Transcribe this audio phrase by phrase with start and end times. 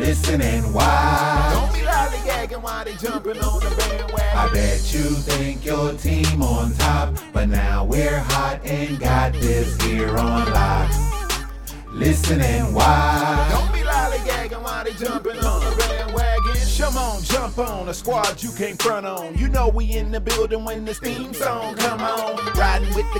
[0.00, 1.52] Listen and watch.
[1.52, 4.38] Don't be lollygagging while they jumping on the bandwagon.
[4.38, 9.78] I bet you think your team on top, but now we're hot and got this
[9.82, 10.90] here on lock.
[11.92, 13.50] Listen and watch.
[13.50, 16.56] Don't be lollygagging while they jumping on the bandwagon.
[16.78, 19.36] Come on, jump on a squad you can't front on.
[19.36, 22.36] You know we in the building when this theme song come on.
[22.54, 23.19] Riding with the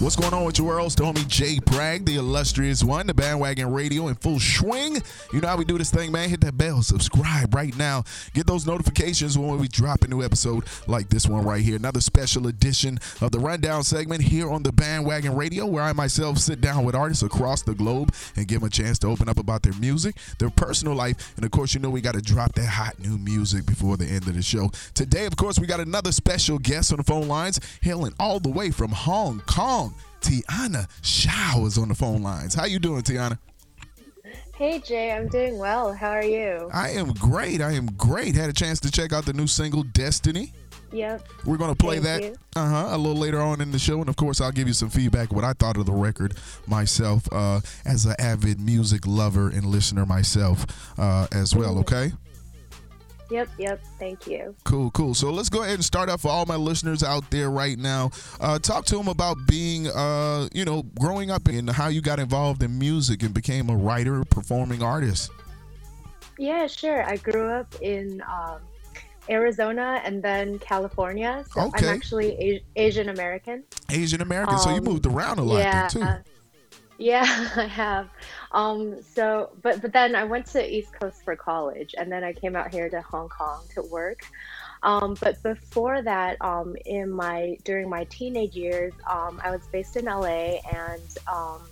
[0.00, 0.86] What's going on with your world?
[0.86, 5.02] It's the homie Jay Bragg, the illustrious one, the bandwagon radio in full swing.
[5.32, 6.28] You know how we do this thing, man.
[6.28, 8.04] Hit that bell, subscribe right now.
[8.32, 11.74] Get those notifications when we drop a new episode like this one right here.
[11.74, 16.38] Another special edition of the rundown segment here on the bandwagon radio, where I myself
[16.38, 19.38] sit down with artists across the globe and give them a chance to open up
[19.38, 22.52] about their music, their personal life, and of course, you know we got to drop
[22.52, 24.70] that hot new music before the end of the show.
[24.94, 28.48] Today, of course, we got another special guest on the phone lines, hailing all the
[28.48, 29.87] way from Hong Kong.
[30.20, 32.54] Tiana Xiao's on the phone lines.
[32.54, 33.38] How you doing, Tiana?
[34.54, 35.92] Hey Jay, I'm doing well.
[35.92, 36.68] How are you?
[36.72, 37.60] I am great.
[37.60, 38.34] I am great.
[38.34, 40.52] Had a chance to check out the new single Destiny.
[40.90, 41.28] Yep.
[41.44, 44.08] We're gonna play Thank that uh huh a little later on in the show, and
[44.08, 46.34] of course I'll give you some feedback what I thought of the record
[46.66, 50.66] myself uh, as an avid music lover and listener myself
[50.98, 51.78] uh, as well.
[51.78, 52.12] Okay.
[53.30, 53.80] Yep, yep.
[53.98, 54.54] Thank you.
[54.64, 55.12] Cool, cool.
[55.14, 58.10] So let's go ahead and start off for all my listeners out there right now.
[58.40, 62.18] Uh, talk to them about being, uh, you know, growing up and how you got
[62.18, 65.30] involved in music and became a writer, performing artist.
[66.38, 67.02] Yeah, sure.
[67.04, 68.60] I grew up in um,
[69.28, 71.44] Arizona and then California.
[71.52, 71.86] So Okay.
[71.88, 73.64] I'm actually a- Asian American.
[73.90, 75.88] Asian American, so you Um, moved around a lot yeah.
[75.88, 76.04] too.
[76.98, 77.22] Yeah,
[77.56, 78.08] I have.
[78.52, 82.32] Um, so, but but then I went to East Coast for college, and then I
[82.32, 84.20] came out here to Hong Kong to work.
[84.82, 89.96] Um, but before that, um, in my during my teenage years, um, I was based
[89.96, 91.68] in LA, and um,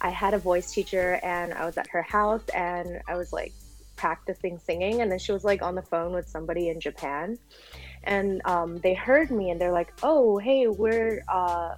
[0.00, 3.52] I had a voice teacher, and I was at her house, and I was like
[3.96, 7.38] practicing singing, and then she was like on the phone with somebody in Japan,
[8.04, 11.74] and um, they heard me, and they're like, "Oh, hey, we're." Uh,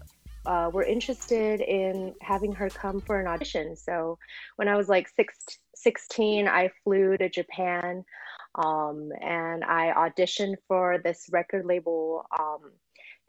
[0.47, 3.77] uh, were interested in having her come for an audition.
[3.77, 4.19] So
[4.57, 5.37] when I was like six,
[5.75, 8.05] 16, I flew to Japan
[8.55, 12.25] um, and I auditioned for this record label.
[12.39, 12.73] Um,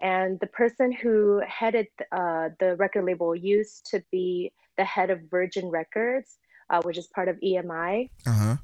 [0.01, 5.19] and the person who headed uh, the record label used to be the head of
[5.29, 6.37] Virgin Records,
[6.69, 8.09] uh, which is part of EMI.
[8.25, 8.55] Uh huh.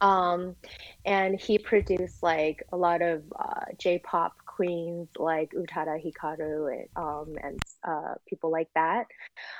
[0.00, 0.54] Um,
[1.04, 7.36] and he produced like a lot of uh, J-pop queens like Utada Hikaru and, um,
[7.44, 9.06] and uh, people like that.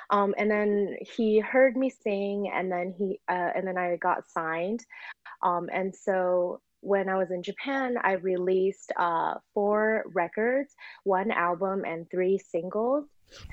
[0.09, 4.29] Um, and then he heard me sing, and then he uh, and then I got
[4.29, 4.85] signed.
[5.41, 11.85] Um, and so when I was in Japan, I released uh, four records, one album,
[11.85, 13.05] and three singles.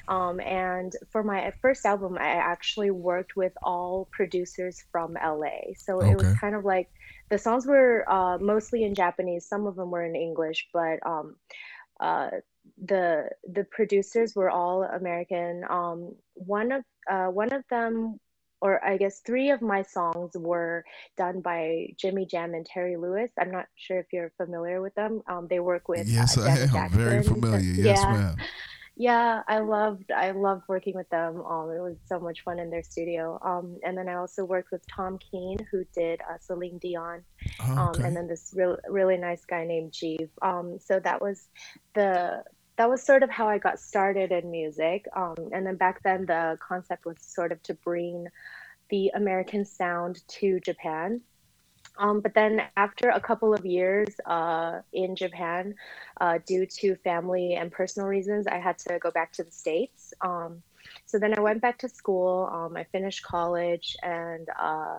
[0.08, 5.74] Um, and for my first album, I actually worked with all producers from LA.
[5.76, 6.88] So it was kind of like
[7.28, 9.46] the songs were uh, mostly in Japanese.
[9.46, 11.36] Some of them were in English, but um,
[12.00, 12.30] uh,
[12.84, 15.64] the the producers were all American.
[15.68, 18.20] Um, one of uh, one of them,
[18.60, 20.84] or I guess three of my songs were
[21.16, 23.30] done by Jimmy Jam and Terry Lewis.
[23.38, 25.22] I'm not sure if you're familiar with them.
[25.28, 27.60] Um, they work with Yes, uh, I am very familiar.
[27.60, 28.12] Yes, yeah.
[28.12, 28.36] ma'am.
[28.98, 31.42] Yeah, I loved I loved working with them.
[31.44, 33.38] Um, it was so much fun in their studio.
[33.44, 37.22] Um, and then I also worked with Tom Keane, who did uh, Celine Dion,
[37.60, 40.30] Oh, um, and then this real really nice guy named Jeeve.
[40.40, 41.46] Um, so that was
[41.94, 42.42] the
[42.76, 45.06] that was sort of how I got started in music.
[45.14, 48.28] Um, and then back then the concept was sort of to bring
[48.88, 51.20] the American sound to Japan.
[51.98, 55.74] Um, but then after a couple of years uh, in Japan,
[56.20, 60.12] uh, due to family and personal reasons, I had to go back to the States.
[60.20, 60.62] Um,
[61.06, 62.48] so then I went back to school.
[62.52, 64.98] Um, I finished college, and uh,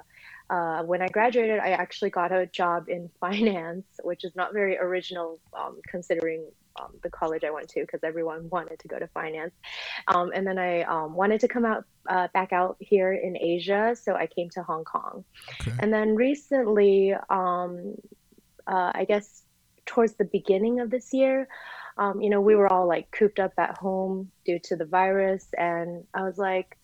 [0.50, 4.78] uh when I graduated, I actually got a job in finance, which is not very
[4.78, 6.46] original um, considering
[6.80, 9.54] um, the college I went to because everyone wanted to go to finance.
[10.08, 13.96] Um, and then I um, wanted to come out uh, back out here in Asia,
[14.02, 15.24] so I came to Hong Kong.
[15.62, 15.72] Okay.
[15.80, 17.96] And then recently, um,
[18.66, 19.44] uh, I guess
[19.86, 21.48] towards the beginning of this year,
[21.98, 25.48] um, you know, we were all like cooped up at home due to the virus,
[25.58, 26.77] and I was like.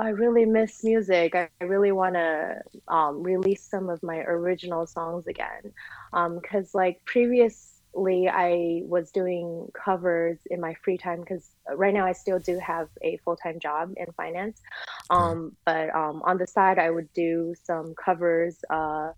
[0.00, 1.34] I really miss music.
[1.34, 5.72] I really want to um, release some of my original songs again.
[6.12, 12.12] Because, like, previously I was doing covers in my free time because right now I
[12.12, 14.60] still do have a full time job in finance.
[15.10, 19.12] Um, but um, on the side, I would do some covers uh,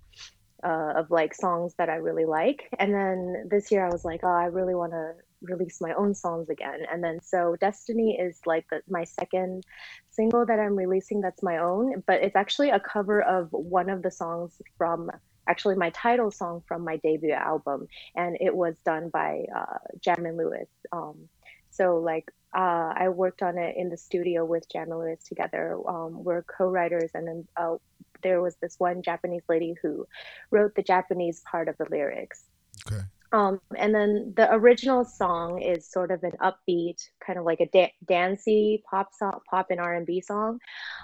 [0.65, 2.69] uh, of like songs that I really like.
[2.79, 5.13] And then this year I was like, oh, I really want to
[5.43, 6.81] release my own songs again.
[6.91, 9.65] And then so Destiny is like the, my second
[10.11, 14.03] single that I'm releasing that's my own, but it's actually a cover of one of
[14.03, 15.11] the songs from
[15.49, 20.25] actually my title song from my debut album, and it was done by uh, Jam
[20.37, 20.69] Lewis.
[20.93, 21.29] Um,
[21.71, 25.77] so like uh, I worked on it in the studio with Jam Lewis together.
[25.89, 27.77] Um, we're co-writers, and then uh,
[28.23, 30.07] there was this one Japanese lady who
[30.51, 32.45] wrote the Japanese part of the lyrics.
[32.87, 33.03] Okay.
[33.33, 37.67] Um, and then the original song is sort of an upbeat, kind of like a
[37.67, 40.61] da- dancey pop song, pop and R and B song.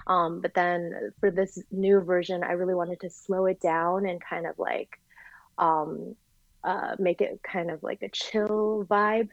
[0.06, 4.20] Um, but then for this new version, I really wanted to slow it down and
[4.20, 4.90] kind of like
[5.56, 6.16] um,
[6.62, 9.30] uh, make it kind of like a chill vibe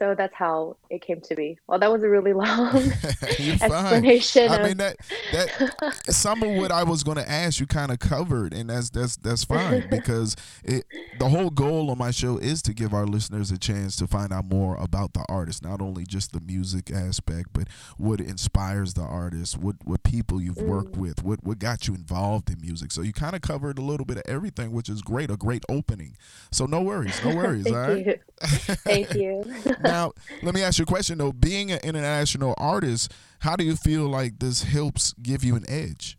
[0.00, 1.58] so that's how it came to be.
[1.66, 2.74] Well, that was a really long
[3.22, 4.50] explanation.
[4.50, 4.96] I mean that
[5.32, 8.88] that some of what I was going to ask you kind of covered, and that's
[8.88, 10.86] that's that's fine because it
[11.18, 14.32] the whole goal of my show is to give our listeners a chance to find
[14.32, 17.68] out more about the artist, not only just the music aspect, but
[17.98, 20.66] what inspires the artist, what what people you've mm.
[20.66, 22.90] worked with, what what got you involved in music.
[22.90, 25.64] So you kind of covered a little bit of everything, which is great, a great
[25.68, 26.16] opening.
[26.50, 27.64] So no worries, no worries.
[27.70, 28.06] Thank all right.
[28.06, 28.18] You.
[28.40, 29.44] Thank you
[29.90, 31.32] now, let me ask you a question though.
[31.32, 36.16] Being an international artist, how do you feel like this helps give you an edge?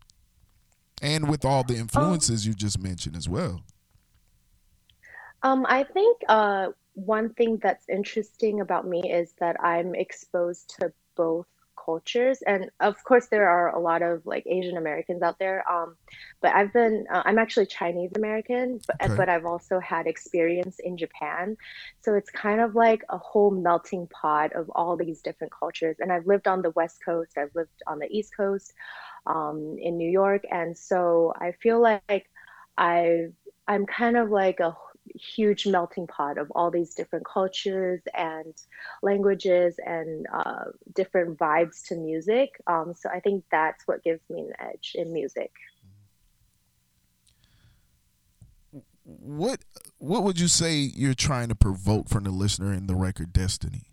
[1.00, 3.62] And with all the influences um, you just mentioned as well.
[5.42, 10.92] Um, I think uh, one thing that's interesting about me is that I'm exposed to
[11.16, 11.46] both
[11.84, 15.96] cultures and of course there are a lot of like asian americans out there um,
[16.40, 19.16] but i've been uh, i'm actually chinese american but, okay.
[19.16, 21.56] but i've also had experience in japan
[22.00, 26.12] so it's kind of like a whole melting pot of all these different cultures and
[26.12, 28.72] i've lived on the west coast i've lived on the east coast
[29.26, 32.28] um, in new york and so i feel like
[32.78, 33.26] i
[33.68, 34.74] i'm kind of like a
[35.14, 38.54] huge melting pot of all these different cultures and
[39.02, 40.64] languages and uh,
[40.94, 42.60] different vibes to music.
[42.66, 45.50] Um, so I think that's what gives me an edge in music.
[49.04, 49.60] What
[49.98, 53.88] what would you say you're trying to provoke from the listener in the record Destiny?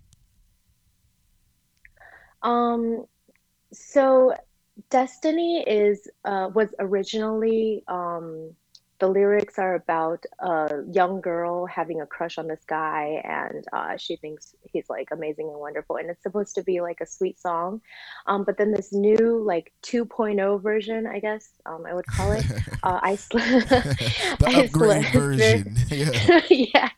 [2.43, 3.05] Um,
[3.73, 4.35] so
[4.89, 8.55] Destiny is uh, was originally um,
[8.99, 13.97] the lyrics are about a young girl having a crush on this guy and uh,
[13.97, 17.39] she thinks he's like amazing and wonderful and it's supposed to be like a sweet
[17.39, 17.81] song.
[18.27, 22.45] Um, but then this new like 2.0 version i guess um, i would call it
[22.83, 25.75] uh, iceland the upgrade version.
[25.89, 26.41] Yeah.
[26.49, 26.89] yeah.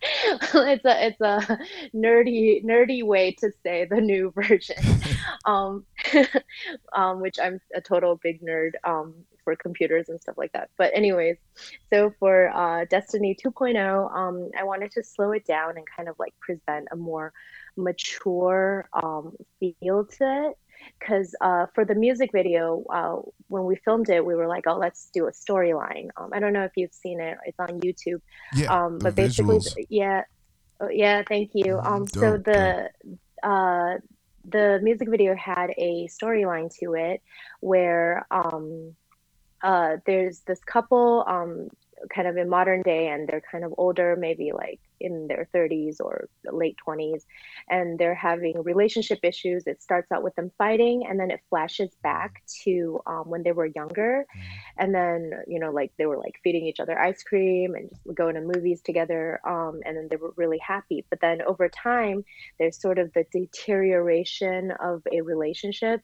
[0.54, 1.60] It's a it's a
[1.96, 4.76] nerdy nerdy way to say the new version.
[5.46, 5.86] Um,
[6.94, 10.70] um, which i'm a total big nerd um, for computers and stuff like that.
[10.78, 11.38] But anyways,
[11.92, 16.16] so for uh, Destiny 2.0, um, I wanted to slow it down and kind of
[16.20, 17.34] like present a more
[17.76, 20.58] mature um, feel to it.
[21.00, 23.18] Because uh, for the music video, uh,
[23.50, 26.54] when we filmed it, we were like, "Oh, let's do a storyline." Um, I don't
[26.54, 28.20] know if you've seen it; it's on YouTube.
[28.56, 29.86] Yeah, um, but basically, visuals.
[29.90, 30.24] yeah,
[30.80, 31.22] oh, yeah.
[31.28, 31.76] Thank you.
[31.76, 31.86] Mm-hmm.
[31.94, 32.90] Um, dope, so the
[33.44, 33.98] uh,
[34.46, 37.22] the music video had a storyline to it
[37.60, 38.96] where um,
[39.64, 41.70] uh, there's this couple um,
[42.14, 45.98] kind of in modern day and they're kind of older maybe like in their 30s
[46.00, 47.24] or late 20s
[47.70, 49.68] and they're having relationship issues.
[49.68, 53.52] It starts out with them fighting and then it flashes back to um, when they
[53.52, 54.26] were younger.
[54.32, 54.84] Mm-hmm.
[54.84, 58.02] and then you know like they were like feeding each other ice cream and just
[58.16, 61.06] going to movies together um, and then they were really happy.
[61.10, 62.24] But then over time
[62.60, 66.02] there's sort of the deterioration of a relationship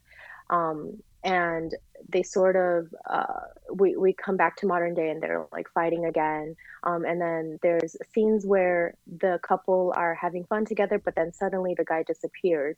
[0.49, 1.75] um, and
[2.10, 3.41] they sort of uh,
[3.74, 6.55] we we come back to modern day and they're like fighting again.
[6.84, 11.75] Um, and then there's scenes where the couple are having fun together, but then suddenly
[11.77, 12.77] the guy disappears.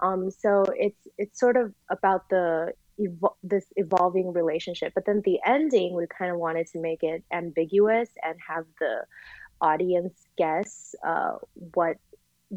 [0.00, 4.92] Um, so it's it's sort of about the evo- this evolving relationship.
[4.94, 9.04] But then the ending, we kind of wanted to make it ambiguous and have the
[9.60, 11.36] audience guess uh,
[11.74, 11.98] what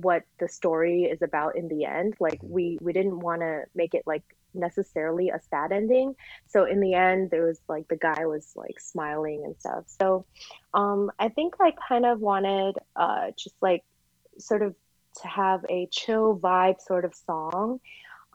[0.01, 3.93] what the story is about in the end like we we didn't want to make
[3.93, 4.23] it like
[4.53, 6.15] necessarily a sad ending
[6.47, 10.25] so in the end there was like the guy was like smiling and stuff so
[10.73, 13.83] um i think i kind of wanted uh just like
[14.39, 14.75] sort of
[15.21, 17.79] to have a chill vibe sort of song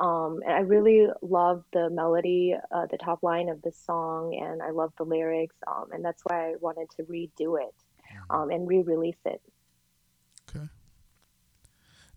[0.03, 4.61] um, and I really love the melody, uh, the top line of the song, and
[4.61, 7.75] I love the lyrics, um, and that's why I wanted to redo it
[8.13, 8.35] mm-hmm.
[8.35, 9.41] um, and re-release it.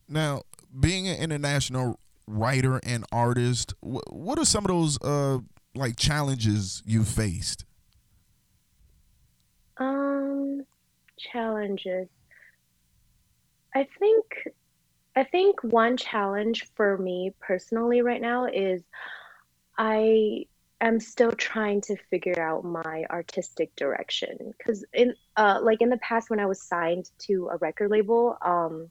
[0.08, 0.44] Now,
[0.78, 5.40] being an international writer and artist, wh- what are some of those uh,
[5.74, 7.66] like challenges you faced?
[9.78, 10.64] Um,
[11.18, 12.08] challenges.
[13.74, 14.26] I think
[15.16, 18.84] I think one challenge for me personally right now is
[19.78, 20.46] I
[20.82, 25.98] am still trying to figure out my artistic direction because in uh like in the
[25.98, 28.90] past when I was signed to a record label um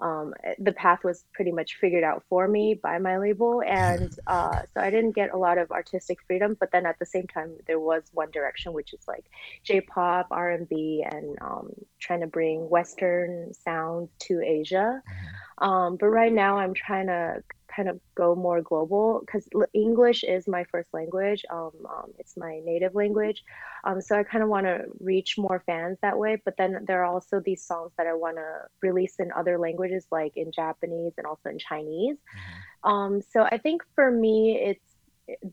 [0.00, 4.60] um, the path was pretty much figured out for me by my label and uh,
[4.72, 7.56] so i didn't get a lot of artistic freedom but then at the same time
[7.66, 9.24] there was one direction which is like
[9.64, 15.64] j-pop r&b and um, trying to bring western sounds to asia mm-hmm.
[15.64, 17.42] um, but right now i'm trying to
[17.74, 21.44] kind of go more global because English is my first language.
[21.50, 23.42] Um, um, it's my native language.
[23.84, 26.40] Um, so I kind of want to reach more fans that way.
[26.44, 30.06] But then there are also these songs that I want to release in other languages,
[30.10, 32.16] like in Japanese and also in Chinese.
[32.16, 32.90] Mm-hmm.
[32.90, 34.84] Um, so I think for me, it's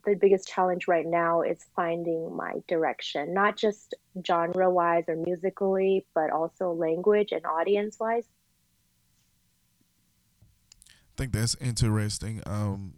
[0.06, 3.94] the biggest challenge right now is finding my direction, not just
[4.26, 8.26] genre wise or musically, but also language and audience wise
[11.18, 12.42] think that's interesting.
[12.46, 12.94] Um,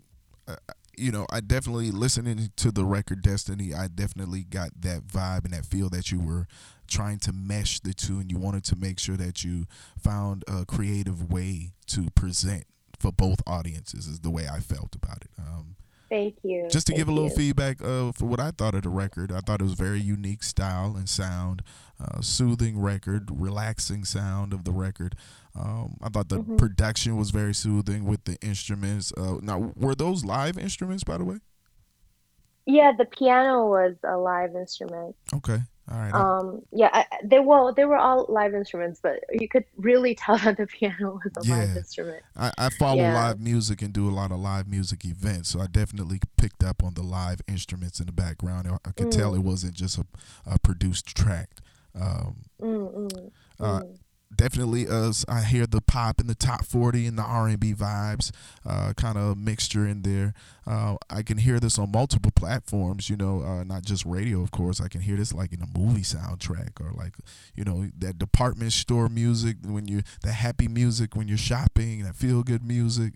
[0.97, 3.73] you know, I definitely listening to the record Destiny.
[3.73, 6.45] I definitely got that vibe and that feel that you were
[6.87, 9.65] trying to mesh the two, and you wanted to make sure that you
[9.97, 12.65] found a creative way to present
[12.99, 14.07] for both audiences.
[14.07, 15.31] Is the way I felt about it.
[15.37, 15.75] Um,
[16.09, 16.67] Thank you.
[16.69, 17.35] Just to Thank give a little you.
[17.35, 20.43] feedback uh, for what I thought of the record, I thought it was very unique
[20.43, 21.61] style and sound,
[22.03, 25.15] uh, soothing record, relaxing sound of the record.
[25.55, 26.55] Um, I thought the mm-hmm.
[26.55, 29.13] production was very soothing with the instruments.
[29.15, 31.39] Uh, now, were those live instruments, by the way?
[32.65, 35.15] Yeah, the piano was a live instrument.
[35.33, 35.59] Okay.
[35.91, 36.13] Right.
[36.13, 40.37] Um, yeah, I, they well, they were all live instruments, but you could really tell
[40.37, 41.57] that the piano was a yeah.
[41.57, 42.23] live instrument.
[42.35, 43.13] I, I follow yeah.
[43.13, 46.83] live music and do a lot of live music events, so I definitely picked up
[46.83, 48.67] on the live instruments in the background.
[48.67, 49.17] I, I could mm.
[49.17, 50.05] tell it wasn't just a,
[50.45, 51.49] a produced track.
[51.99, 53.97] Um, mm, mm, uh, mm
[54.35, 58.31] definitely uh, I hear the pop and the top 40 and the R&B vibes
[58.65, 60.33] uh, kind of mixture in there.
[60.67, 64.51] Uh, I can hear this on multiple platforms, you know, uh, not just radio, of
[64.51, 64.79] course.
[64.79, 67.15] I can hear this like in a movie soundtrack or like,
[67.55, 72.15] you know, that department store music when you, the happy music when you're shopping, that
[72.15, 73.13] feel good music.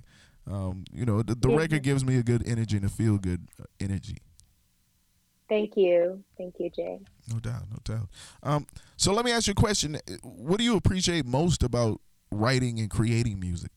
[0.50, 3.48] Um, you know, the, the record gives me a good energy and a feel good
[3.62, 4.18] uh, energy.
[5.54, 6.24] Thank you.
[6.36, 7.00] Thank you, Jay.
[7.32, 8.10] No doubt, no doubt.
[8.42, 8.66] Um,
[8.98, 10.00] so let me ask you a question.
[10.24, 13.70] What do you appreciate most about writing and creating music?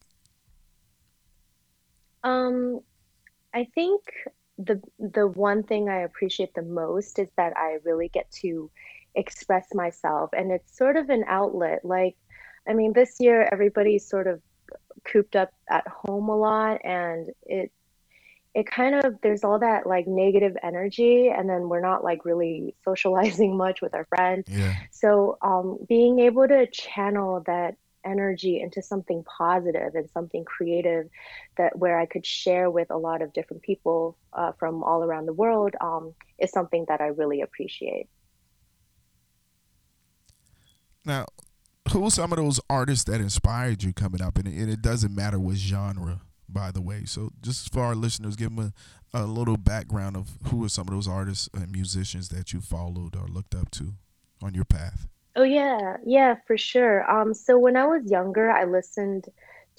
[2.25, 2.81] Um,
[3.53, 4.01] I think
[4.57, 8.71] the the one thing I appreciate the most is that I really get to
[9.15, 11.85] express myself and it's sort of an outlet.
[11.85, 12.17] Like
[12.67, 14.41] I mean, this year everybody's sort of
[15.05, 17.71] cooped up at home a lot and it
[18.57, 22.75] it kind of there's all that like negative energy and then we're not like really
[22.85, 24.49] socializing much with our friends.
[24.49, 24.75] Yeah.
[24.91, 31.09] so um, being able to channel that energy into something positive and something creative
[31.57, 35.27] that where i could share with a lot of different people uh, from all around
[35.27, 38.09] the world um, is something that i really appreciate.
[41.05, 41.27] Now
[41.93, 44.39] who some of those artists that inspired you coming up?
[44.39, 47.05] And it, and it doesn't matter what genre by the way.
[47.05, 48.73] So just for our listeners, give them
[49.13, 52.61] a, a little background of who are some of those artists and musicians that you
[52.61, 53.95] followed or looked up to
[54.43, 55.09] on your path.
[55.35, 57.09] Oh yeah, yeah, for sure.
[57.11, 59.29] Um, so when I was younger, I listened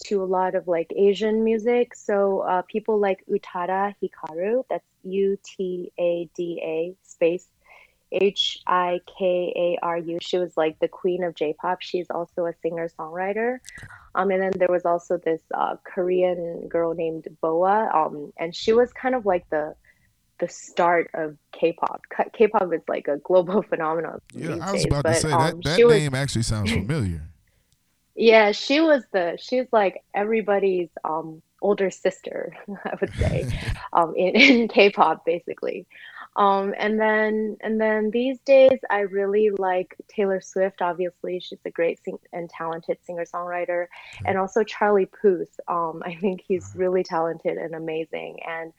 [0.05, 1.95] to a lot of like Asian music.
[1.95, 7.47] So uh, people like Utada Hikaru, that's U T A D A space
[8.11, 10.17] H I K A R U.
[10.21, 11.81] She was like the queen of J-pop.
[11.81, 13.59] She's also a singer songwriter.
[14.15, 18.73] Um, and then there was also this uh, Korean girl named BoA, um, and she
[18.73, 19.75] was kind of like the
[20.39, 22.01] the start of K-pop.
[22.15, 24.21] K- K-pop is like a global phenomenon.
[24.33, 26.43] Yeah, I was days, about but, to say um, that, that she was- name actually
[26.43, 27.23] sounds familiar.
[28.15, 33.47] Yeah, she was the she's like everybody's um older sister, I would say,
[33.93, 35.85] um in, in K-pop basically.
[36.37, 41.39] Um and then and then these days I really like Taylor Swift, obviously.
[41.39, 43.87] She's a great sing- and talented singer-songwriter.
[44.25, 45.59] And also Charlie Puth.
[45.67, 48.39] Um I think he's really talented and amazing.
[48.47, 48.73] And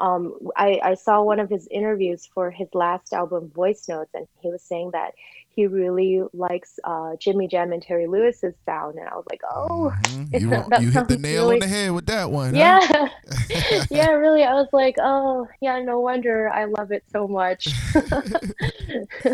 [0.00, 4.26] um I, I saw one of his interviews for his last album, Voice Notes, and
[4.40, 5.12] he was saying that
[5.52, 9.92] he really likes uh, Jimmy Jam and Terry Lewis's sound, and I was like, oh,
[10.04, 10.40] Mhm.
[10.80, 12.54] You, you hit the nail really- on the head with that one.
[12.54, 13.08] huh?
[13.50, 14.44] yeah, yeah, really.
[14.44, 17.66] I was like, oh, yeah, no wonder I love it so much.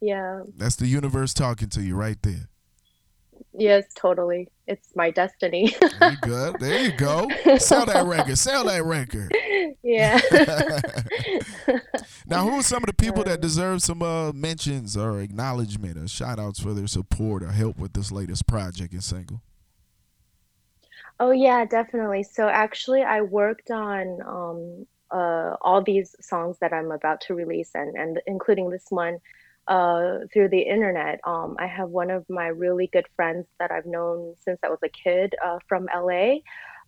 [0.00, 2.48] yeah, That's the universe talking to you right there.
[3.58, 4.48] Yes, totally.
[4.66, 5.74] It's my destiny.
[6.00, 6.54] There you go.
[6.58, 7.28] There you go.
[7.58, 8.36] Sell that record.
[8.38, 9.32] Sell that record.
[9.82, 10.20] yeah.
[12.28, 16.08] Now, who are some of the people that deserve some uh, mentions or acknowledgement or
[16.08, 19.42] shout outs for their support or help with this latest project and single?
[21.20, 22.24] Oh yeah, definitely.
[22.24, 27.70] So actually, I worked on um, uh, all these songs that I'm about to release,
[27.74, 29.18] and and including this one,
[29.68, 31.20] uh, through the internet.
[31.24, 34.78] Um, I have one of my really good friends that I've known since I was
[34.84, 36.36] a kid uh, from LA.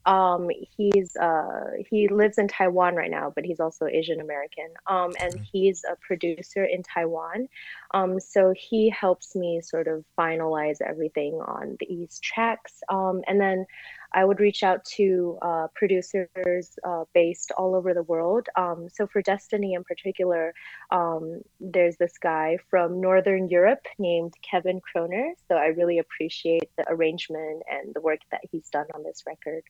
[0.07, 4.69] Um, he's uh, he lives in Taiwan right now, but he's also Asian American.
[4.87, 7.49] Um, and he's a producer in Taiwan.
[7.93, 12.81] Um, so he helps me sort of finalize everything on these tracks.
[12.89, 13.67] Um, and then
[14.13, 18.49] I would reach out to uh, producers uh, based all over the world.
[18.57, 20.55] Um, so for Destiny in particular,
[20.91, 25.33] um, there's this guy from Northern Europe named Kevin Kroner.
[25.49, 29.63] So I really appreciate the arrangement and the work that he's done on this record.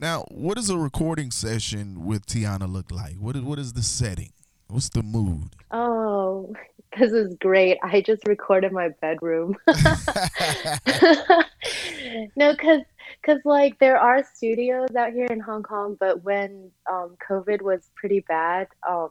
[0.00, 3.14] Now, what does a recording session with Tiana look like?
[3.16, 4.32] What is, what is the setting?
[4.72, 5.50] What's the mood?
[5.70, 6.54] Oh,
[6.98, 7.76] this is great.
[7.82, 9.54] I just recorded my bedroom.
[12.36, 12.80] no, because
[13.20, 17.90] because like there are studios out here in Hong Kong, but when um, COVID was
[17.94, 19.10] pretty bad, um,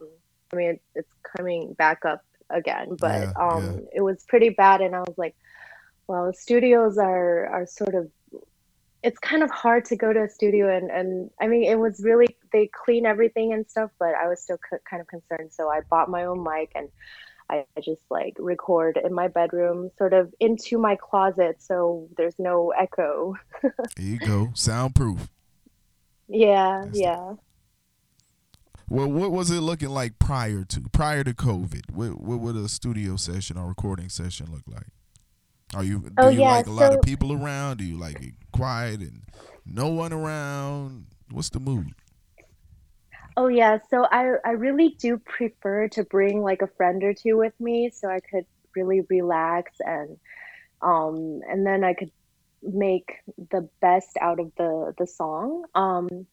[0.52, 3.98] I mean it's coming back up again, but Yeah, um, yeah.
[3.98, 5.36] it was pretty bad, and I was like,
[6.08, 8.10] well, studios are are sort of
[9.04, 12.02] it's kind of hard to go to a studio and, and I mean it was
[12.04, 15.70] really they clean everything and stuff but I was still c- kind of concerned so
[15.70, 16.90] I bought my own mic and
[17.50, 22.72] I just like record in my bedroom sort of into my closet so there's no
[22.72, 24.52] echo There you go.
[24.54, 25.30] Soundproof.
[26.28, 27.34] yeah That's the- yeah
[28.90, 31.92] Well, what was it looking like prior to prior to COVID?
[31.92, 34.88] What what would a studio session or recording session look like?
[35.74, 37.78] Are you do Oh, you yeah, like a lot of people around?
[37.78, 39.24] Do you like it quiet and
[39.66, 41.06] no one around?
[41.32, 41.94] What's the mood?
[43.38, 47.38] Oh yeah, so I I really do prefer to bring like a friend or two
[47.38, 50.18] with me so I could really relax and
[50.82, 52.12] um and then I could
[52.62, 53.14] make
[53.52, 55.66] the best out of the the song.
[55.76, 56.28] Um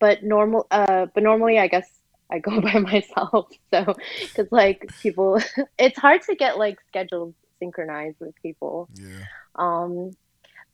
[0.00, 1.88] but normal uh but normally I guess
[2.32, 3.48] I go by myself.
[3.72, 3.94] So
[4.34, 5.40] cuz like people
[5.78, 8.88] it's hard to get like schedules synchronized with people.
[8.94, 9.24] Yeah.
[9.56, 10.12] Um,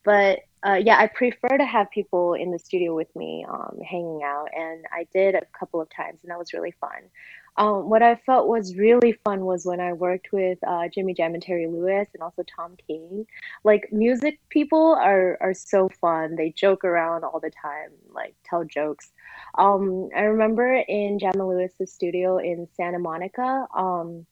[0.04, 4.20] but uh, yeah, I prefer to have people in the studio with me um, hanging
[4.24, 7.10] out, and I did a couple of times, and that was really fun.
[7.56, 11.34] Um, what I felt was really fun was when I worked with uh, Jimmy Jam
[11.34, 13.26] and Terry Lewis, and also Tom Keane.
[13.62, 16.34] Like music people are are so fun.
[16.36, 19.12] They joke around all the time, like tell jokes.
[19.56, 23.66] Um, I remember in Jam and Lewis's studio in Santa Monica.
[23.74, 24.26] Um,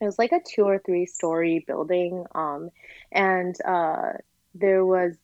[0.00, 2.70] it was like a two or three story building um,
[3.12, 4.12] and uh,
[4.54, 5.16] there was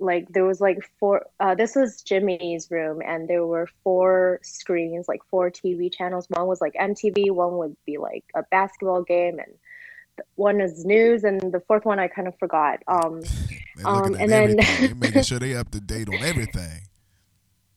[0.00, 5.06] like there was like four uh, this was jimmy's room and there were four screens
[5.08, 9.38] like four tv channels one was like mtv one would be like a basketball game
[9.38, 9.54] and
[10.34, 13.22] one is news and the fourth one i kind of forgot um,
[13.84, 14.56] Um, and then-
[14.98, 16.82] making sure they up to date on everything.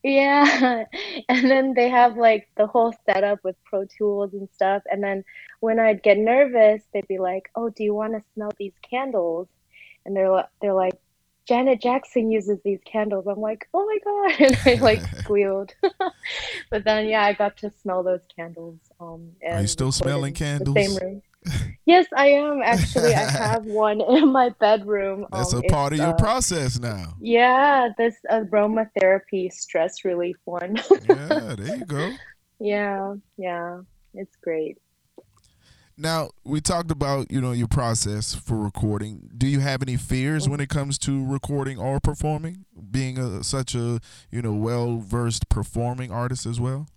[0.08, 0.86] Yeah,
[1.30, 4.84] and then they have like the whole setup with Pro Tools and stuff.
[4.89, 5.26] And then
[5.60, 9.50] when I'd get nervous, they'd be like, "Oh, do you want to smell these candles?"
[10.06, 10.93] And they're they're like,
[11.46, 15.74] "Janet Jackson uses these candles." I'm like, "Oh my God!" And I like squealed.
[16.70, 18.80] But then yeah, I got to smell those candles.
[19.02, 20.76] Um, Are you still smelling candles?
[20.78, 21.22] same room.
[21.88, 23.15] Yes, I am actually.
[23.15, 25.26] I have one in my bedroom.
[25.32, 27.15] That's Um, a part of your uh, process now.
[27.21, 30.78] Yeah, this aromatherapy stress relief one.
[31.02, 32.19] Yeah, there you go.
[32.60, 33.82] Yeah, yeah,
[34.13, 34.80] it's great.
[35.97, 39.32] Now we talked about you know your process for recording.
[39.38, 42.65] Do you have any fears when it comes to recording or performing?
[42.91, 46.88] Being a such a you know well versed performing artist as well.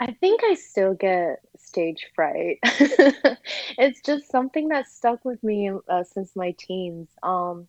[0.00, 1.40] I think I still get
[1.74, 2.58] stage fright.
[2.62, 7.08] it's just something that stuck with me uh, since my teens.
[7.22, 7.66] Um,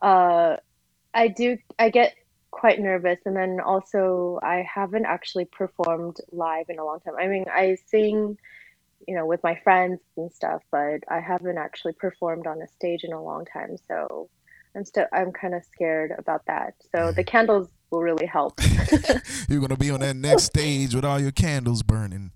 [0.00, 0.56] uh,
[1.12, 1.58] I do.
[1.78, 2.14] I get
[2.50, 7.14] quite nervous, and then also I haven't actually performed live in a long time.
[7.18, 8.38] I mean, I sing,
[9.06, 13.04] you know, with my friends and stuff, but I haven't actually performed on a stage
[13.04, 13.76] in a long time.
[13.86, 14.30] So
[14.74, 15.06] I'm still.
[15.12, 16.74] I'm kind of scared about that.
[16.90, 18.58] So the candles will really help.
[19.50, 22.30] You're gonna be on that next stage with all your candles burning.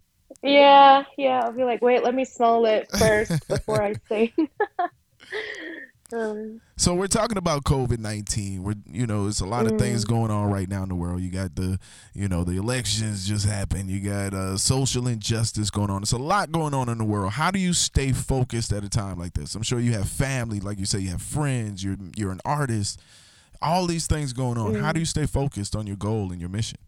[0.44, 1.40] Yeah, yeah.
[1.44, 4.30] I'll be like, wait, let me smell it first before I sing.
[6.12, 8.62] um, So we're talking about COVID nineteen.
[8.62, 11.22] We're you know, it's a lot of things going on right now in the world.
[11.22, 11.78] You got the
[12.12, 13.90] you know, the elections just happened.
[13.90, 16.02] You got uh, social injustice going on.
[16.02, 17.32] It's a lot going on in the world.
[17.32, 19.54] How do you stay focused at a time like this?
[19.54, 21.82] I'm sure you have family, like you say, you have friends.
[21.82, 23.00] You're you're an artist.
[23.62, 24.74] All these things going on.
[24.74, 26.78] How do you stay focused on your goal and your mission?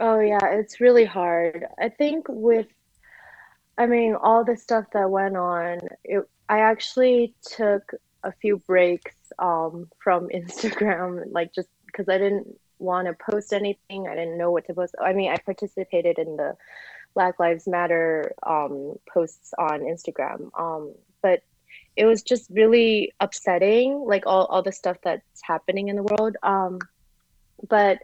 [0.00, 1.66] Oh yeah, it's really hard.
[1.78, 2.66] I think with,
[3.76, 9.14] I mean, all the stuff that went on, it, I actually took a few breaks
[9.38, 14.08] um, from Instagram, like just because I didn't want to post anything.
[14.08, 14.94] I didn't know what to post.
[15.02, 16.56] I mean, I participated in the
[17.14, 21.42] Black Lives Matter um, posts on Instagram, um, but
[21.96, 26.36] it was just really upsetting, like all, all the stuff that's happening in the world.
[26.44, 26.78] Um,
[27.68, 27.98] but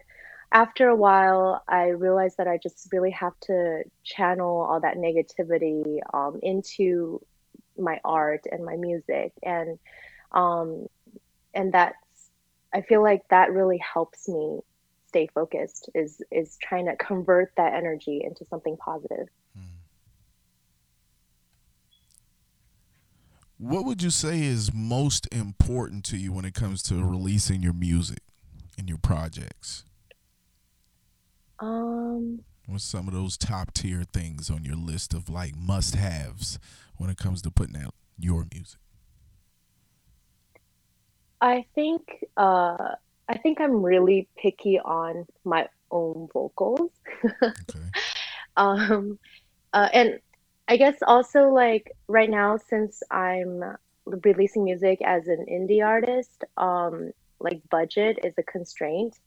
[0.55, 5.99] after a while, I realized that I just really have to channel all that negativity
[6.13, 7.19] um, into
[7.77, 9.77] my art and my music, and
[10.31, 10.87] um,
[11.53, 11.97] and that's
[12.73, 14.61] I feel like that really helps me
[15.07, 15.89] stay focused.
[15.93, 19.27] Is is trying to convert that energy into something positive.
[23.57, 27.73] What would you say is most important to you when it comes to releasing your
[27.73, 28.19] music
[28.77, 29.83] and your projects?
[31.59, 36.57] Um, What's some of those top tier things on your list of like must haves
[36.97, 38.79] when it comes to putting out your music?
[41.41, 42.95] I think uh,
[43.29, 46.91] I think I'm really picky on my own vocals.
[47.43, 47.91] Okay.
[48.57, 49.19] um,
[49.73, 50.19] uh, and
[50.67, 53.63] I guess also like right now, since I'm
[54.05, 59.19] releasing music as an indie artist, um, like budget is a constraint.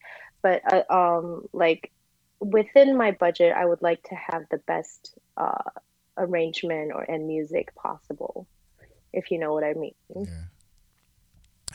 [0.43, 1.93] But uh, um, like
[2.41, 5.71] within my budget, I would like to have the best uh,
[6.17, 8.49] arrangement or and music possible,
[9.13, 9.95] if you know what I mean.
[10.25, 10.45] Yeah.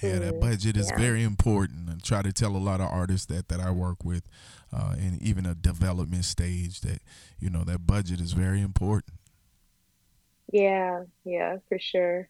[0.01, 0.97] Yeah, that Mm, budget is yeah.
[0.97, 1.89] very important.
[1.89, 4.23] I try to tell a lot of artists that that I work with,
[4.71, 7.01] uh, and even a development stage that
[7.39, 9.13] you know that budget is very important.
[10.51, 12.29] Yeah, yeah, for sure.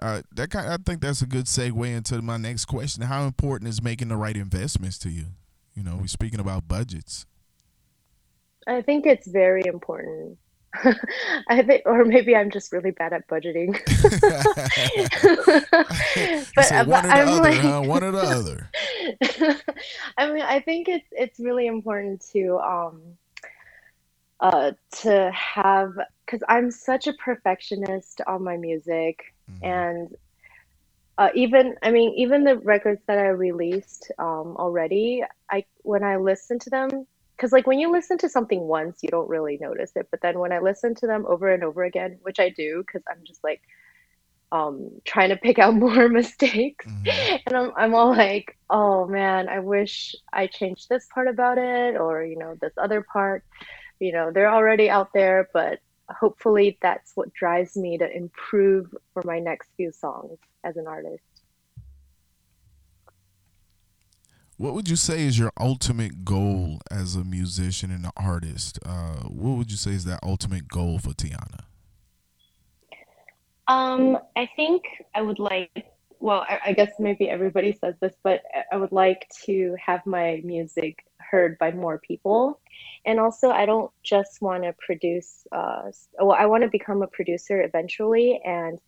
[0.00, 3.02] Uh, that kind, I think that's a good segue into my next question.
[3.04, 5.26] How important is making the right investments to you?
[5.76, 7.26] You know, we're speaking about budgets.
[8.66, 10.38] I think it's very important.
[11.48, 13.72] I think, or maybe I'm just really bad at budgeting.
[16.54, 17.82] but but one or I'm other, like, huh?
[17.82, 18.70] One or the other.
[20.18, 23.02] I mean, I think it's it's really important to um
[24.40, 25.92] uh to have
[26.24, 29.64] because I'm such a perfectionist on my music Mhm.
[29.64, 30.16] and
[31.18, 36.16] uh, even I mean even the records that I released um already I when I
[36.16, 39.92] listen to them because like when you listen to something once you don't really notice
[39.96, 42.82] it but then when I listen to them over and over again which I do
[42.86, 43.60] because I'm just like
[44.52, 47.30] um trying to pick out more mistakes Mhm.
[47.46, 51.96] and I'm, I'm all like oh man i wish i changed this part about it
[51.96, 53.42] or you know this other part
[54.00, 55.78] you know they're already out there but
[56.10, 61.22] hopefully that's what drives me to improve for my next few songs as an artist
[64.58, 68.78] What would you say is your ultimate goal as a musician and an artist?
[68.86, 71.64] Uh, what would you say is that ultimate goal for Tiana?
[73.68, 75.86] Um, I think I would like,
[76.20, 80.06] well, I, I guess maybe everybody says this, but I- I would like to have
[80.06, 82.60] my music heard by more people.
[83.04, 87.06] And also, I don't just want to produce, uh, well, I want to become a
[87.06, 88.40] producer eventually.
[88.44, 88.78] And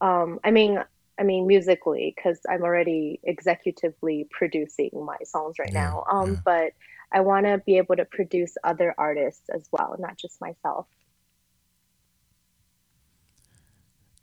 [0.00, 0.78] um, I mean,
[1.18, 6.04] I mean musically, because I'm already executively producing my songs right Yeah, now.
[6.10, 6.40] Um, yeah.
[6.44, 6.72] but
[7.12, 10.86] I want to be able to produce other artists as well, not just myself.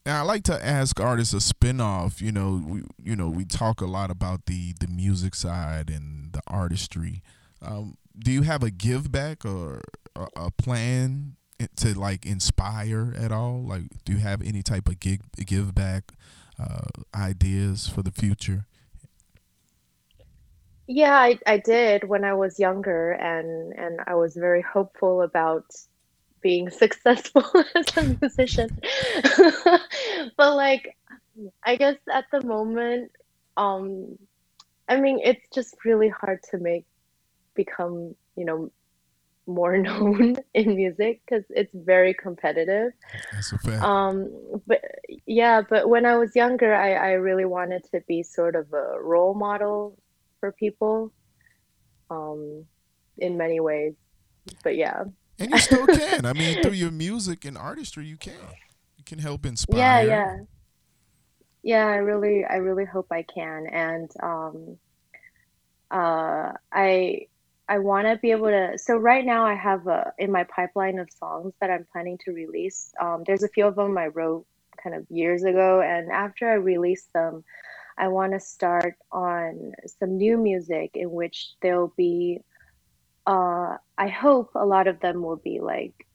[0.06, 2.22] Now, I like to ask artists a spin-off.
[2.22, 6.23] You know, we you know we talk a lot about the the music side and
[6.54, 7.22] artistry.
[7.62, 9.82] Um, do you have a give back or
[10.36, 11.36] a, plan
[11.78, 13.63] to like inspire at all?
[13.63, 16.13] Like, do you have any type of gig give back
[16.60, 18.66] uh, ideas for the future?
[20.86, 25.66] Yeah, I, I did when I was younger, and and I was very hopeful about
[26.42, 28.70] being successful as a musician.
[30.38, 30.96] but like,
[31.63, 33.12] I guess at the moment,
[33.56, 34.18] um,
[34.88, 36.86] I mean, it's just really hard to make
[37.56, 38.72] become, you know,
[39.46, 42.93] more known in music because it's very competitive.
[43.32, 43.84] That's a fact.
[43.84, 44.32] Um,
[44.67, 44.82] but
[45.26, 49.02] yeah, but when I was younger, I, I really wanted to be sort of a
[49.02, 49.98] role model
[50.39, 51.12] for people
[52.10, 52.65] um,
[53.17, 53.93] in many ways.
[54.63, 55.04] But yeah.
[55.39, 56.26] And you still can.
[56.26, 58.34] I mean, through your music and artistry, you can.
[58.98, 59.80] You can help inspire.
[59.80, 60.38] Yeah, yeah.
[61.63, 63.67] Yeah, I really, I really hope I can.
[63.67, 64.78] And um,
[65.89, 67.28] uh, I,
[67.69, 68.78] I want to be able to.
[68.78, 72.32] So right now, I have a in my pipeline of songs that I'm planning to
[72.32, 72.93] release.
[72.99, 74.45] Um, there's a few of them I wrote
[74.84, 77.45] kind of years ago, and after I release them,
[77.97, 82.41] I want to start on some new music in which there'll be,
[83.26, 86.06] uh, I hope a lot of them will be like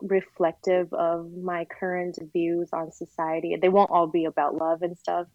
[0.00, 3.56] reflective of my current views on society.
[3.60, 5.26] They won't all be about love and stuff,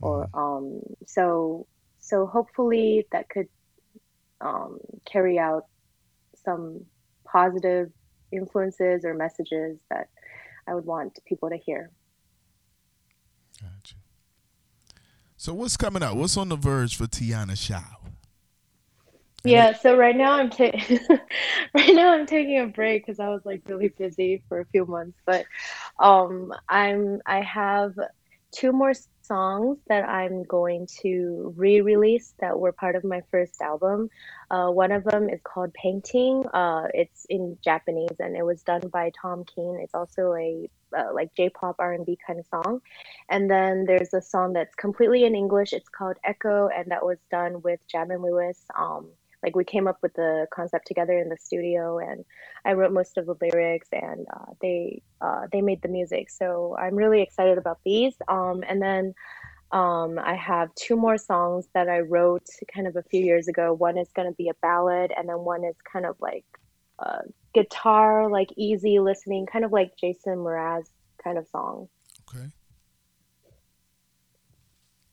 [0.00, 0.38] or mm-hmm.
[0.38, 1.66] um, so
[1.98, 3.48] so hopefully that could
[4.40, 5.64] um, carry out
[6.44, 6.84] some
[7.24, 7.90] positive
[8.32, 10.08] influences or messages that
[10.66, 11.90] I would want people to hear.
[13.60, 13.96] Gotcha.
[15.36, 16.16] So what's coming up?
[16.16, 17.97] What's on the verge for Tiana Xiao?
[19.44, 20.72] Yeah, so right now I'm ta-
[21.74, 24.84] right now I'm taking a break because I was like really busy for a few
[24.84, 25.46] months, but
[25.98, 27.94] um, I'm I have
[28.50, 34.08] two more songs that I'm going to re-release that were part of my first album.
[34.50, 36.46] Uh, one of them is called Painting.
[36.46, 39.78] Uh, it's in Japanese and it was done by Tom Keane.
[39.82, 42.80] It's also a uh, like J-pop R&B kind of song.
[43.28, 45.74] And then there's a song that's completely in English.
[45.74, 48.58] It's called Echo, and that was done with Jam and Lewis.
[48.74, 49.10] Um,
[49.42, 52.24] like we came up with the concept together in the studio, and
[52.64, 56.30] I wrote most of the lyrics, and uh, they uh, they made the music.
[56.30, 58.14] So I'm really excited about these.
[58.28, 59.14] Um, and then
[59.70, 63.72] um, I have two more songs that I wrote kind of a few years ago.
[63.72, 66.44] One is going to be a ballad, and then one is kind of like
[66.98, 67.22] uh,
[67.54, 70.86] guitar, like easy listening, kind of like Jason Mraz
[71.22, 71.88] kind of song.
[72.28, 72.46] Okay.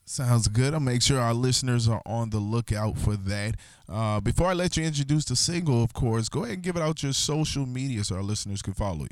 [0.08, 0.76] Sounds good.
[0.76, 3.56] I'll make sure our listeners are on the lookout for that.
[3.90, 6.84] Uh, before I let you introduce the single, of course, go ahead and give it
[6.84, 9.08] out your social media so our listeners can follow you.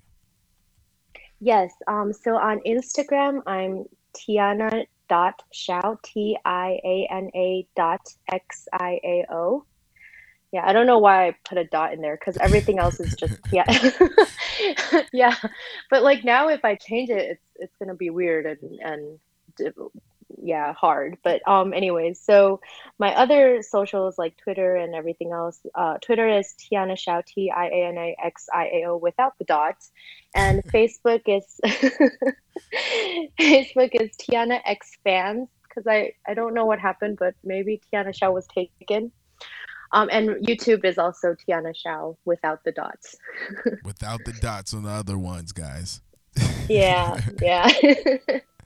[1.40, 1.74] Yes.
[1.88, 8.02] Um, so on Instagram, I'm Tiana dot Xiao T I A N A dot
[8.32, 9.66] X I A O
[10.54, 13.16] yeah i don't know why i put a dot in there because everything else is
[13.16, 13.66] just yeah
[15.12, 15.36] yeah
[15.90, 19.20] but like now if i change it it's it's gonna be weird and and
[20.42, 22.60] yeah hard but um anyways so
[23.00, 29.38] my other socials like twitter and everything else uh twitter is tiana xiao t-i-a-n-a-x-i-a-o without
[29.38, 29.92] the dots
[30.36, 31.60] and facebook is
[33.40, 38.10] facebook is tiana x fans because i i don't know what happened but maybe tiana
[38.10, 39.12] xiao was taken
[39.94, 43.16] um, and YouTube is also Tiana Xiao without the dots.
[43.86, 46.02] without the dots on the other ones, guys.
[46.68, 47.70] yeah, yeah.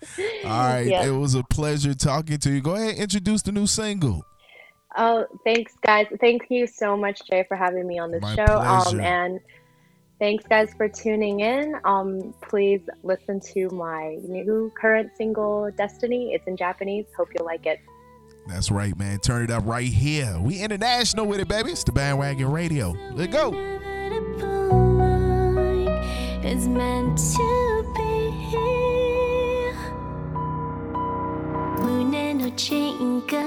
[0.46, 1.06] All right, yeah.
[1.06, 2.62] it was a pleasure talking to you.
[2.62, 4.26] Go ahead, introduce the new single.
[4.98, 6.08] Oh, thanks, guys.
[6.20, 8.46] Thank you so much, Jay, for having me on the My show.
[8.46, 8.98] Pleasure.
[8.98, 9.40] Um, and
[10.18, 11.76] thanks, guys, for tuning in.
[11.84, 16.34] Um, please listen to my new current single, Destiny.
[16.34, 17.06] It's in Japanese.
[17.16, 17.80] Hope you like it.
[18.48, 19.20] That's right, man.
[19.20, 20.40] Turn it up right here.
[20.40, 21.72] We international with it, baby.
[21.72, 22.96] It's the bandwagon radio.
[23.12, 23.52] Let's go.
[26.44, 27.67] It's meant to
[32.58, 33.38] チェーンが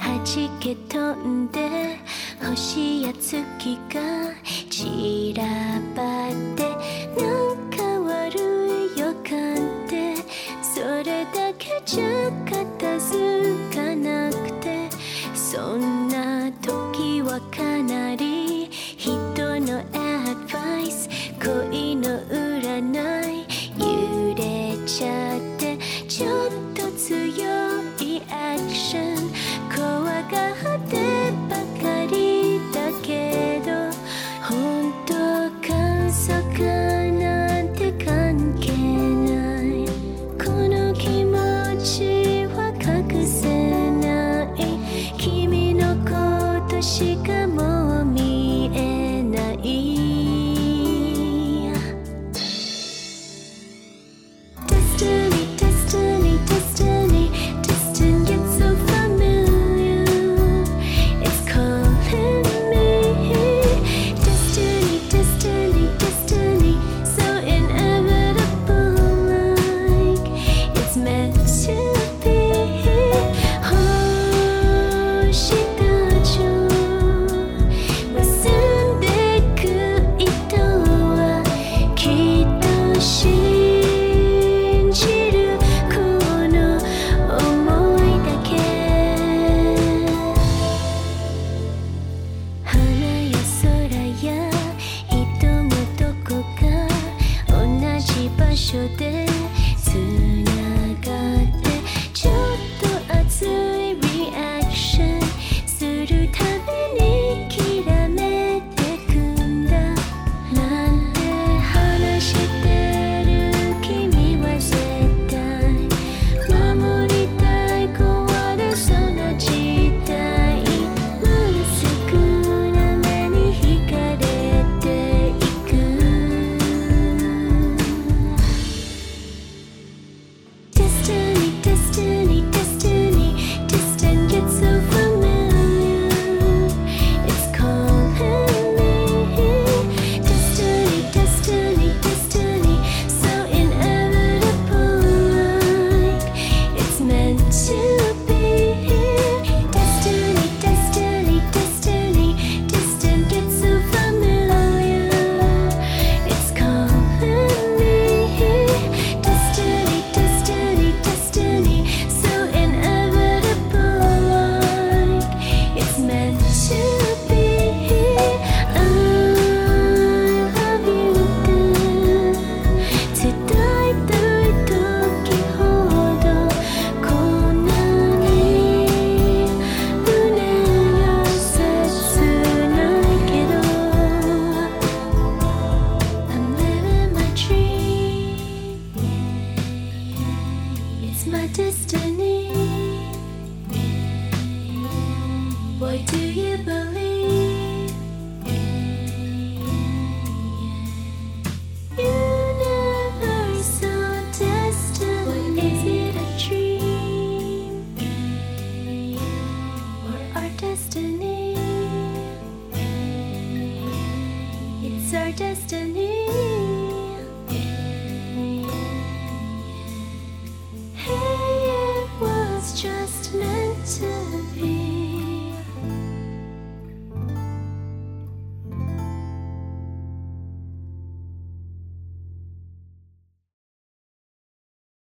[0.00, 1.96] 弾け飛んで
[2.44, 4.34] 星や月が
[4.68, 5.44] 散ら
[5.94, 6.68] ばって
[7.22, 8.34] なんか悪
[8.96, 10.16] い予感って
[10.60, 14.88] それだけじゃ片付かなくて
[15.36, 17.40] そんな時は